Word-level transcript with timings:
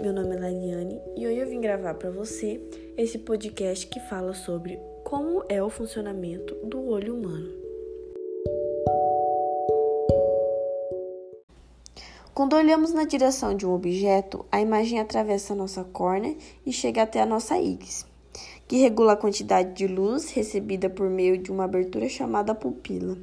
meu 0.00 0.14
nome 0.14 0.34
é 0.34 0.38
Lariane 0.38 0.98
e 1.14 1.26
hoje 1.26 1.36
eu 1.40 1.46
vim 1.46 1.60
gravar 1.60 1.92
para 1.92 2.10
você 2.10 2.58
esse 2.96 3.18
podcast 3.18 3.86
que 3.86 4.00
fala 4.00 4.32
sobre 4.32 4.80
como 5.04 5.44
é 5.46 5.62
o 5.62 5.68
funcionamento 5.68 6.54
do 6.64 6.88
olho 6.88 7.14
humano. 7.14 7.50
Quando 12.32 12.56
olhamos 12.56 12.94
na 12.94 13.04
direção 13.04 13.54
de 13.54 13.66
um 13.66 13.74
objeto, 13.74 14.46
a 14.50 14.58
imagem 14.58 14.98
atravessa 14.98 15.54
nossa 15.54 15.84
córnea 15.84 16.34
e 16.64 16.72
chega 16.72 17.02
até 17.02 17.20
a 17.20 17.26
nossa 17.26 17.58
íris, 17.58 18.06
que 18.66 18.78
regula 18.78 19.12
a 19.12 19.16
quantidade 19.16 19.74
de 19.74 19.86
luz 19.86 20.30
recebida 20.30 20.88
por 20.88 21.10
meio 21.10 21.36
de 21.36 21.52
uma 21.52 21.64
abertura 21.64 22.08
chamada 22.08 22.54
pupila. 22.54 23.18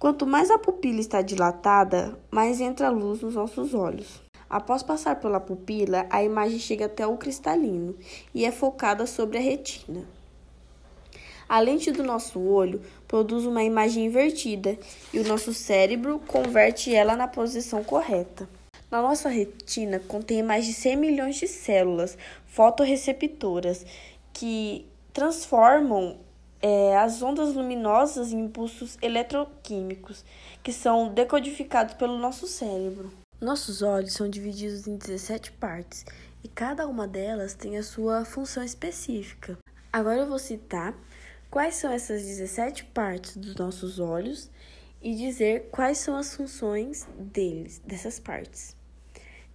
Quanto 0.00 0.26
mais 0.26 0.50
a 0.50 0.58
pupila 0.58 0.98
está 0.98 1.22
dilatada, 1.22 2.18
mais 2.28 2.60
entra 2.60 2.90
luz 2.90 3.20
nos 3.20 3.36
nossos 3.36 3.72
olhos. 3.72 4.25
Após 4.48 4.82
passar 4.82 5.20
pela 5.20 5.40
pupila, 5.40 6.06
a 6.08 6.22
imagem 6.22 6.58
chega 6.58 6.86
até 6.86 7.06
o 7.06 7.16
cristalino 7.16 7.96
e 8.32 8.44
é 8.44 8.52
focada 8.52 9.06
sobre 9.06 9.38
a 9.38 9.40
retina. 9.40 10.04
A 11.48 11.60
lente 11.60 11.92
do 11.92 12.02
nosso 12.02 12.40
olho 12.40 12.82
produz 13.06 13.44
uma 13.44 13.62
imagem 13.62 14.06
invertida 14.06 14.76
e 15.12 15.18
o 15.18 15.26
nosso 15.26 15.54
cérebro 15.54 16.20
converte 16.26 16.94
ela 16.94 17.16
na 17.16 17.28
posição 17.28 17.84
correta. 17.84 18.48
Na 18.90 19.02
nossa 19.02 19.28
retina 19.28 20.00
contém 20.00 20.42
mais 20.42 20.64
de 20.64 20.72
100 20.72 20.96
milhões 20.96 21.36
de 21.36 21.48
células 21.48 22.16
fotorreceptoras 22.46 23.84
que 24.32 24.86
transformam 25.12 26.18
é, 26.60 26.96
as 26.96 27.22
ondas 27.22 27.54
luminosas 27.54 28.32
e 28.32 28.36
impulsos 28.36 28.98
eletroquímicos, 29.02 30.24
que 30.62 30.72
são 30.72 31.08
decodificados 31.08 31.94
pelo 31.94 32.18
nosso 32.18 32.46
cérebro. 32.46 33.25
Nossos 33.38 33.82
olhos 33.82 34.14
são 34.14 34.30
divididos 34.30 34.86
em 34.86 34.96
17 34.96 35.52
partes 35.52 36.06
e 36.42 36.48
cada 36.48 36.88
uma 36.88 37.06
delas 37.06 37.52
tem 37.52 37.76
a 37.76 37.82
sua 37.82 38.24
função 38.24 38.64
específica. 38.64 39.58
Agora 39.92 40.20
eu 40.20 40.26
vou 40.26 40.38
citar 40.38 40.98
quais 41.50 41.74
são 41.74 41.92
essas 41.92 42.22
17 42.22 42.86
partes 42.86 43.36
dos 43.36 43.54
nossos 43.54 43.98
olhos 43.98 44.50
e 45.02 45.14
dizer 45.14 45.68
quais 45.70 45.98
são 45.98 46.16
as 46.16 46.34
funções 46.34 47.06
deles, 47.18 47.78
dessas 47.84 48.18
partes. 48.18 48.74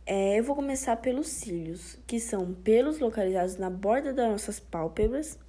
É, 0.05 0.37
eu 0.37 0.43
vou 0.43 0.55
começar 0.55 0.97
pelos 0.97 1.29
cílios, 1.29 1.97
que 2.05 2.19
são 2.19 2.53
pelos 2.53 2.99
localizados 2.99 3.57
na 3.57 3.71
borda 3.71 4.13
das 4.13 4.29
nossas 4.29 4.59
pálpebras 4.59 5.39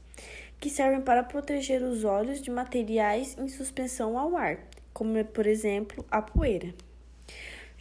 que 0.59 0.71
servem 0.71 1.03
para 1.03 1.23
proteger 1.23 1.83
os 1.83 2.03
olhos 2.03 2.41
de 2.41 2.51
materiais 2.51 3.37
em 3.39 3.49
suspensão 3.49 4.19
ao 4.19 4.35
ar, 4.39 4.59
como 4.95 5.23
por 5.23 5.47
exemplo 5.47 6.03
a 6.11 6.23
poeira. 6.23 6.73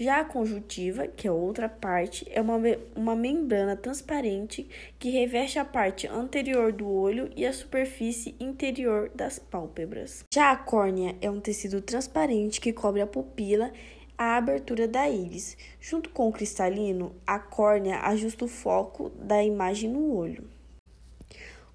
Já 0.02 0.22
a 0.22 0.26
conjuntiva, 0.26 1.06
que 1.06 1.28
é 1.28 1.32
outra 1.32 1.70
parte, 1.70 2.26
é 2.32 2.42
uma, 2.42 2.60
uma 2.96 3.16
membrana 3.16 3.76
transparente 3.76 4.68
que 4.98 5.12
reveste 5.12 5.60
a 5.60 5.64
parte 5.64 6.08
anterior 6.08 6.72
do 6.72 6.90
olho 6.90 7.30
e 7.36 7.46
a 7.46 7.54
superfície 7.54 8.36
interior 8.40 9.12
das 9.14 9.38
pálpebras. 9.38 10.26
Já 10.34 10.50
a 10.50 10.56
córnea 10.56 11.16
é 11.22 11.30
um 11.30 11.40
tecido 11.40 11.80
transparente 11.84 12.60
que 12.60 12.74
cobre 12.74 13.00
a 13.00 13.06
pupila 13.06 13.72
a 14.18 14.38
abertura 14.38 14.88
da 14.88 15.08
íris. 15.08 15.56
Junto 15.80 16.10
com 16.10 16.28
o 16.28 16.34
cristalino, 16.34 17.16
a 17.28 17.38
córnea 17.38 18.00
ajusta 18.00 18.46
o 18.46 18.48
foco 18.48 19.12
da 19.12 19.44
imagem 19.44 19.92
no 19.92 20.16
olho. 20.16 20.50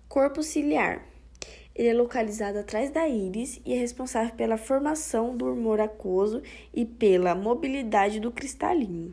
Corpo 0.08 0.42
ciliar. 0.42 1.16
Ele 1.77 1.88
é 1.88 1.94
localizado 1.94 2.58
atrás 2.58 2.91
da 2.91 3.06
íris 3.06 3.60
e 3.62 3.74
é 3.74 3.77
responsável 3.77 4.34
pela 4.34 4.56
formação 4.56 5.36
do 5.36 5.52
humor 5.52 5.78
aquoso 5.78 6.42
e 6.72 6.86
pela 6.86 7.34
mobilidade 7.34 8.19
do 8.19 8.32
cristalino. 8.32 9.12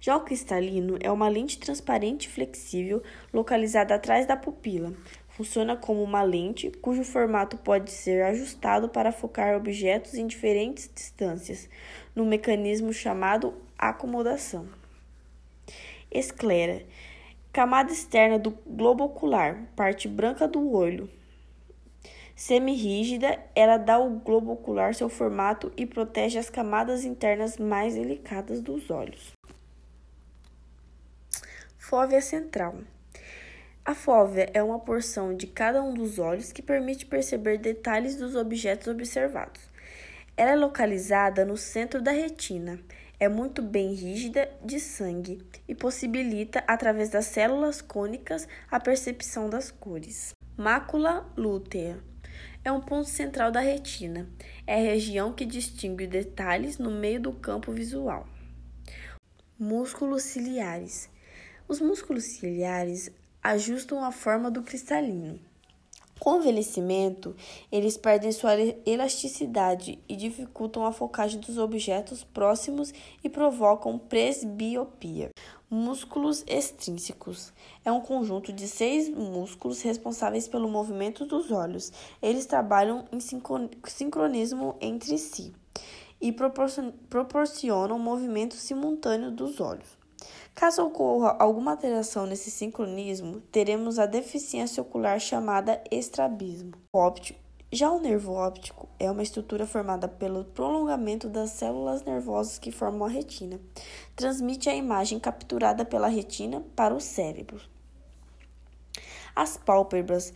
Já 0.00 0.16
o 0.16 0.24
cristalino 0.24 0.98
é 1.00 1.08
uma 1.10 1.28
lente 1.28 1.60
transparente 1.60 2.24
e 2.24 2.28
flexível 2.28 3.04
localizada 3.32 3.94
atrás 3.94 4.26
da 4.26 4.36
pupila. 4.36 4.92
Funciona 5.28 5.76
como 5.76 6.02
uma 6.02 6.22
lente 6.24 6.72
cujo 6.82 7.04
formato 7.04 7.56
pode 7.56 7.92
ser 7.92 8.24
ajustado 8.24 8.88
para 8.88 9.12
focar 9.12 9.56
objetos 9.56 10.14
em 10.14 10.26
diferentes 10.26 10.90
distâncias, 10.92 11.68
no 12.16 12.26
mecanismo 12.26 12.92
chamado 12.92 13.54
acomodação. 13.78 14.68
Esclera 16.10 16.84
Camada 17.56 17.90
externa 17.90 18.38
do 18.38 18.50
globo 18.50 19.04
ocular, 19.04 19.56
parte 19.74 20.06
branca 20.06 20.46
do 20.46 20.72
olho. 20.72 21.08
Semirrígida, 22.34 23.42
ela 23.54 23.78
dá 23.78 23.94
ao 23.94 24.10
globo 24.10 24.52
ocular 24.52 24.94
seu 24.94 25.08
formato 25.08 25.72
e 25.74 25.86
protege 25.86 26.38
as 26.38 26.50
camadas 26.50 27.02
internas 27.06 27.56
mais 27.56 27.94
delicadas 27.94 28.60
dos 28.60 28.90
olhos. 28.90 29.32
Fóvea 31.78 32.20
central. 32.20 32.74
A 33.82 33.94
fóvea 33.94 34.50
é 34.52 34.62
uma 34.62 34.78
porção 34.78 35.34
de 35.34 35.46
cada 35.46 35.82
um 35.82 35.94
dos 35.94 36.18
olhos 36.18 36.52
que 36.52 36.60
permite 36.60 37.06
perceber 37.06 37.56
detalhes 37.56 38.16
dos 38.16 38.36
objetos 38.36 38.86
observados. 38.86 39.62
Ela 40.36 40.50
é 40.50 40.56
localizada 40.56 41.42
no 41.42 41.56
centro 41.56 42.02
da 42.02 42.10
retina 42.10 42.78
é 43.18 43.28
muito 43.28 43.62
bem 43.62 43.94
rígida 43.94 44.50
de 44.64 44.78
sangue 44.78 45.42
e 45.66 45.74
possibilita, 45.74 46.62
através 46.66 47.08
das 47.08 47.26
células 47.26 47.80
cônicas, 47.80 48.46
a 48.70 48.78
percepção 48.78 49.48
das 49.48 49.70
cores. 49.70 50.34
Mácula 50.56 51.26
lútea 51.36 51.98
é 52.64 52.72
um 52.72 52.80
ponto 52.80 53.08
central 53.08 53.50
da 53.50 53.60
retina. 53.60 54.28
É 54.66 54.74
a 54.74 54.92
região 54.92 55.32
que 55.32 55.46
distingue 55.46 56.06
detalhes 56.06 56.78
no 56.78 56.90
meio 56.90 57.20
do 57.20 57.32
campo 57.32 57.72
visual. 57.72 58.28
Músculos 59.58 60.24
ciliares. 60.24 61.08
Os 61.68 61.80
músculos 61.80 62.24
ciliares 62.24 63.10
ajustam 63.42 64.04
a 64.04 64.10
forma 64.10 64.50
do 64.50 64.62
cristalino. 64.62 65.40
Com 66.18 66.32
o 66.32 66.38
envelhecimento, 66.38 67.36
eles 67.70 67.96
perdem 67.96 68.32
sua 68.32 68.52
elasticidade 68.86 69.98
e 70.08 70.16
dificultam 70.16 70.86
a 70.86 70.92
focagem 70.92 71.38
dos 71.40 71.58
objetos 71.58 72.24
próximos 72.24 72.92
e 73.22 73.28
provocam 73.28 73.98
presbiopia. 73.98 75.30
Músculos 75.68 76.42
extrínsecos 76.46 77.52
é 77.84 77.92
um 77.92 78.00
conjunto 78.00 78.52
de 78.52 78.66
seis 78.66 79.08
músculos 79.10 79.82
responsáveis 79.82 80.48
pelo 80.48 80.68
movimento 80.68 81.26
dos 81.26 81.50
olhos. 81.50 81.92
Eles 82.22 82.46
trabalham 82.46 83.04
em 83.12 83.20
sincronismo 83.20 84.74
entre 84.80 85.18
si 85.18 85.52
e 86.20 86.32
proporcionam 86.32 87.98
movimento 87.98 88.54
simultâneo 88.54 89.30
dos 89.30 89.60
olhos. 89.60 90.05
Caso 90.56 90.86
ocorra 90.86 91.36
alguma 91.38 91.72
alteração 91.72 92.24
nesse 92.24 92.50
sincronismo, 92.50 93.42
teremos 93.52 93.98
a 93.98 94.06
deficiência 94.06 94.82
ocular 94.82 95.20
chamada 95.20 95.84
estrabismo 95.90 96.72
óptico. 96.90 97.38
Já 97.70 97.90
o 97.90 98.00
nervo 98.00 98.32
óptico 98.32 98.88
é 98.98 99.10
uma 99.10 99.22
estrutura 99.22 99.66
formada 99.66 100.08
pelo 100.08 100.46
prolongamento 100.46 101.28
das 101.28 101.50
células 101.50 102.02
nervosas 102.04 102.58
que 102.58 102.72
formam 102.72 103.06
a 103.06 103.10
retina. 103.10 103.60
Transmite 104.16 104.70
a 104.70 104.74
imagem 104.74 105.20
capturada 105.20 105.84
pela 105.84 106.08
retina 106.08 106.64
para 106.74 106.94
o 106.94 107.00
cérebro. 107.02 107.60
As 109.34 109.58
pálpebras 109.58 110.32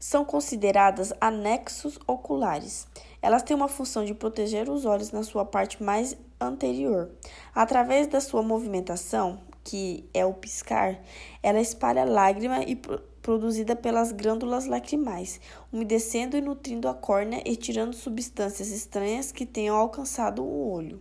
são 0.00 0.24
consideradas 0.24 1.12
anexos 1.20 1.96
oculares. 2.08 2.88
Elas 3.22 3.44
têm 3.44 3.54
uma 3.54 3.68
função 3.68 4.04
de 4.04 4.14
proteger 4.14 4.68
os 4.68 4.84
olhos 4.84 5.12
na 5.12 5.22
sua 5.22 5.44
parte 5.44 5.80
mais 5.80 6.16
anterior. 6.40 7.08
Através 7.54 8.08
da 8.08 8.20
sua 8.20 8.42
movimentação, 8.42 9.38
que 9.62 10.08
é 10.12 10.24
o 10.24 10.34
piscar, 10.34 11.00
ela 11.42 11.60
espalha 11.60 12.04
lágrima 12.04 12.62
e 12.62 12.76
produzida 13.22 13.76
pelas 13.76 14.12
glândulas 14.12 14.66
lacrimais, 14.66 15.40
umedecendo 15.72 16.36
e 16.36 16.40
nutrindo 16.40 16.88
a 16.88 16.94
córnea 16.94 17.42
e 17.44 17.56
tirando 17.56 17.94
substâncias 17.94 18.70
estranhas 18.70 19.30
que 19.30 19.46
tenham 19.46 19.76
alcançado 19.76 20.42
o 20.42 20.70
olho. 20.70 21.00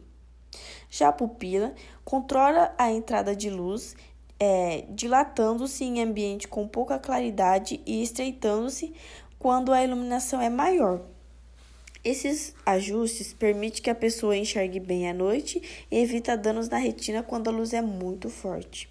Já 0.89 1.09
a 1.09 1.13
pupila 1.13 1.73
controla 2.03 2.73
a 2.77 2.91
entrada 2.91 3.35
de 3.35 3.49
luz, 3.49 3.95
é, 4.39 4.85
dilatando-se 4.89 5.83
em 5.83 6.01
ambiente 6.01 6.47
com 6.47 6.67
pouca 6.67 6.97
claridade 6.97 7.81
e 7.85 8.01
estreitando-se 8.01 8.93
quando 9.37 9.71
a 9.71 9.83
iluminação 9.83 10.41
é 10.41 10.49
maior. 10.49 11.01
Esses 12.09 12.55
ajustes 12.65 13.33
permitem 13.33 13.83
que 13.83 13.89
a 13.91 13.93
pessoa 13.93 14.35
enxergue 14.35 14.79
bem 14.79 15.07
à 15.07 15.13
noite 15.13 15.61
e 15.91 15.99
evita 15.99 16.35
danos 16.35 16.67
na 16.67 16.79
retina 16.79 17.21
quando 17.21 17.49
a 17.49 17.51
luz 17.51 17.71
é 17.71 17.83
muito 17.83 18.31
forte. 18.31 18.89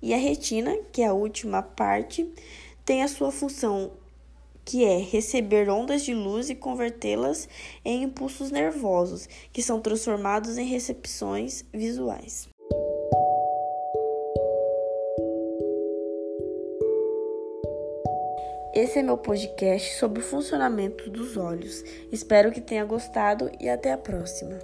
E 0.00 0.14
a 0.14 0.16
retina, 0.16 0.72
que 0.92 1.02
é 1.02 1.06
a 1.06 1.12
última 1.12 1.62
parte, 1.62 2.32
tem 2.84 3.02
a 3.02 3.08
sua 3.08 3.32
função 3.32 3.90
que 4.64 4.84
é 4.84 4.98
receber 4.98 5.68
ondas 5.68 6.04
de 6.04 6.14
luz 6.14 6.48
e 6.48 6.54
convertê-las 6.54 7.48
em 7.84 8.04
impulsos 8.04 8.52
nervosos, 8.52 9.28
que 9.52 9.60
são 9.60 9.80
transformados 9.80 10.56
em 10.58 10.64
recepções 10.64 11.64
visuais. 11.72 12.48
Esse 18.78 19.00
é 19.00 19.02
meu 19.02 19.18
podcast 19.18 19.98
sobre 19.98 20.20
o 20.20 20.24
funcionamento 20.24 21.10
dos 21.10 21.36
olhos. 21.36 21.82
Espero 22.12 22.52
que 22.52 22.60
tenha 22.60 22.84
gostado 22.84 23.50
e 23.58 23.68
até 23.68 23.90
a 23.90 23.98
próxima. 23.98 24.56